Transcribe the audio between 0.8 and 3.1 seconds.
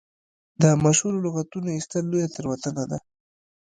مشهورو لغتونو ایستل لویه تېروتنه ده.